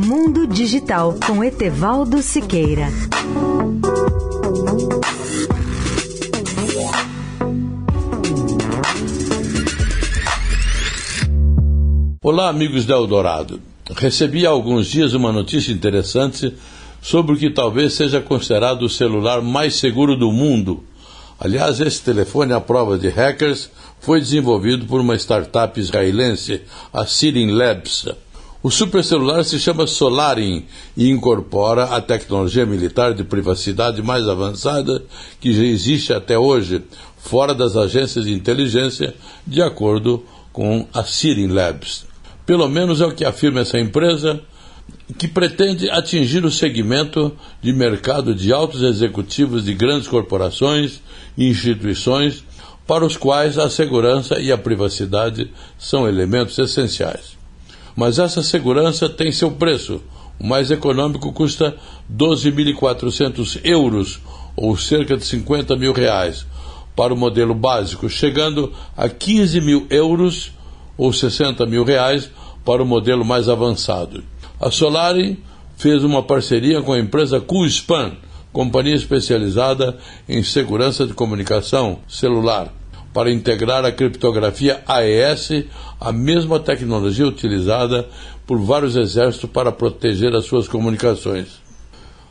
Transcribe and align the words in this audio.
Mundo 0.00 0.46
Digital 0.46 1.16
com 1.26 1.42
Etevaldo 1.42 2.22
Siqueira. 2.22 2.86
Olá, 12.22 12.48
amigos 12.48 12.86
da 12.86 12.94
Eldorado. 12.94 13.60
Recebi 13.96 14.46
há 14.46 14.50
alguns 14.50 14.86
dias 14.86 15.14
uma 15.14 15.32
notícia 15.32 15.72
interessante 15.72 16.54
sobre 17.02 17.32
o 17.34 17.36
que 17.36 17.50
talvez 17.50 17.94
seja 17.94 18.20
considerado 18.20 18.82
o 18.82 18.88
celular 18.88 19.42
mais 19.42 19.74
seguro 19.74 20.16
do 20.16 20.30
mundo. 20.30 20.84
Aliás, 21.40 21.80
esse 21.80 22.00
telefone 22.02 22.52
à 22.52 22.60
prova 22.60 22.96
de 22.96 23.08
hackers 23.08 23.68
foi 23.98 24.20
desenvolvido 24.20 24.86
por 24.86 25.00
uma 25.00 25.16
startup 25.16 25.78
israelense, 25.80 26.62
a 26.92 27.04
Sirin 27.04 27.50
Labs. 27.50 28.06
O 28.60 28.72
supercelular 28.72 29.44
se 29.44 29.56
chama 29.56 29.86
Solarin 29.86 30.66
e 30.96 31.08
incorpora 31.08 31.84
a 31.84 32.00
tecnologia 32.00 32.66
militar 32.66 33.14
de 33.14 33.22
privacidade 33.22 34.02
mais 34.02 34.26
avançada 34.26 35.04
que 35.40 35.52
já 35.52 35.62
existe 35.62 36.12
até 36.12 36.36
hoje, 36.36 36.82
fora 37.18 37.54
das 37.54 37.76
agências 37.76 38.24
de 38.24 38.32
inteligência, 38.32 39.14
de 39.46 39.62
acordo 39.62 40.24
com 40.52 40.88
a 40.92 41.04
Sirin 41.04 41.46
Labs. 41.46 42.04
Pelo 42.44 42.68
menos 42.68 43.00
é 43.00 43.06
o 43.06 43.14
que 43.14 43.24
afirma 43.24 43.60
essa 43.60 43.78
empresa, 43.78 44.40
que 45.16 45.28
pretende 45.28 45.88
atingir 45.88 46.44
o 46.44 46.50
segmento 46.50 47.30
de 47.62 47.72
mercado 47.72 48.34
de 48.34 48.52
altos 48.52 48.82
executivos 48.82 49.66
de 49.66 49.72
grandes 49.72 50.08
corporações 50.08 51.00
e 51.36 51.48
instituições 51.48 52.42
para 52.88 53.06
os 53.06 53.16
quais 53.16 53.56
a 53.56 53.70
segurança 53.70 54.40
e 54.40 54.50
a 54.50 54.58
privacidade 54.58 55.48
são 55.78 56.08
elementos 56.08 56.58
essenciais. 56.58 57.37
Mas 57.98 58.20
essa 58.20 58.44
segurança 58.44 59.08
tem 59.08 59.32
seu 59.32 59.50
preço. 59.50 60.00
O 60.38 60.46
mais 60.46 60.70
econômico 60.70 61.32
custa 61.32 61.76
12.400 62.08 63.58
euros, 63.64 64.20
ou 64.54 64.76
cerca 64.76 65.16
de 65.16 65.24
50 65.24 65.74
mil 65.74 65.92
reais, 65.92 66.46
para 66.94 67.12
o 67.12 67.16
modelo 67.16 67.56
básico, 67.56 68.08
chegando 68.08 68.72
a 68.96 69.08
15 69.08 69.60
mil 69.60 69.84
euros, 69.90 70.52
ou 70.96 71.12
60 71.12 71.66
mil 71.66 71.82
reais, 71.82 72.30
para 72.64 72.80
o 72.80 72.86
modelo 72.86 73.24
mais 73.24 73.48
avançado. 73.48 74.22
A 74.60 74.70
Solari 74.70 75.36
fez 75.76 76.04
uma 76.04 76.22
parceria 76.22 76.80
com 76.80 76.92
a 76.92 77.00
empresa 77.00 77.40
QSpan, 77.40 78.12
companhia 78.52 78.94
especializada 78.94 79.98
em 80.28 80.44
segurança 80.44 81.04
de 81.04 81.14
comunicação 81.14 81.98
celular, 82.06 82.72
para 83.18 83.32
integrar 83.32 83.84
a 83.84 83.90
criptografia 83.90 84.80
AES, 84.86 85.64
a 86.00 86.12
mesma 86.12 86.60
tecnologia 86.60 87.26
utilizada 87.26 88.08
por 88.46 88.60
vários 88.60 88.94
exércitos 88.94 89.50
para 89.50 89.72
proteger 89.72 90.36
as 90.36 90.44
suas 90.44 90.68
comunicações. 90.68 91.60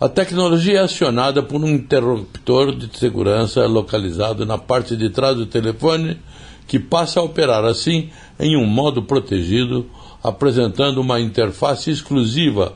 A 0.00 0.08
tecnologia 0.08 0.80
é 0.80 0.82
acionada 0.82 1.40
por 1.40 1.62
um 1.62 1.68
interruptor 1.68 2.74
de 2.74 2.98
segurança 2.98 3.64
localizado 3.64 4.44
na 4.44 4.58
parte 4.58 4.96
de 4.96 5.08
trás 5.08 5.36
do 5.36 5.46
telefone, 5.46 6.18
que 6.66 6.80
passa 6.80 7.20
a 7.20 7.22
operar 7.22 7.64
assim 7.64 8.10
em 8.40 8.56
um 8.56 8.66
modo 8.66 9.04
protegido, 9.04 9.86
apresentando 10.20 11.00
uma 11.00 11.20
interface 11.20 11.92
exclusiva 11.92 12.72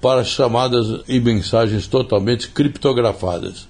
para 0.00 0.22
chamadas 0.22 1.02
e 1.08 1.18
mensagens 1.18 1.88
totalmente 1.88 2.50
criptografadas. 2.50 3.66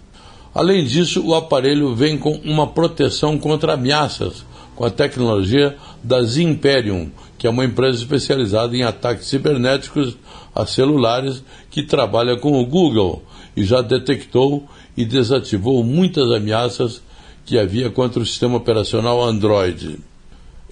Além 0.58 0.84
disso, 0.84 1.24
o 1.24 1.36
aparelho 1.36 1.94
vem 1.94 2.18
com 2.18 2.32
uma 2.44 2.66
proteção 2.66 3.38
contra 3.38 3.74
ameaças 3.74 4.44
com 4.74 4.84
a 4.84 4.90
tecnologia 4.90 5.76
da 6.02 6.20
Zimperium, 6.20 7.12
que 7.38 7.46
é 7.46 7.50
uma 7.50 7.64
empresa 7.64 7.98
especializada 7.98 8.76
em 8.76 8.82
ataques 8.82 9.28
cibernéticos 9.28 10.16
a 10.52 10.66
celulares 10.66 11.44
que 11.70 11.84
trabalha 11.84 12.36
com 12.36 12.60
o 12.60 12.66
Google 12.66 13.22
e 13.56 13.62
já 13.62 13.80
detectou 13.80 14.66
e 14.96 15.04
desativou 15.04 15.84
muitas 15.84 16.28
ameaças 16.32 17.00
que 17.46 17.56
havia 17.56 17.88
contra 17.88 18.20
o 18.20 18.26
sistema 18.26 18.56
operacional 18.56 19.22
Android. 19.22 20.00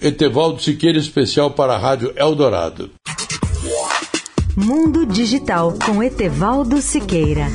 Etevaldo 0.01 0.61
Siqueira, 0.61 0.97
especial 0.97 1.51
para 1.51 1.75
a 1.75 1.77
Rádio 1.77 2.11
Eldorado. 2.17 2.91
Mundo 4.53 5.05
Digital 5.05 5.75
com 5.85 6.03
Etevaldo 6.03 6.81
Siqueira. 6.81 7.47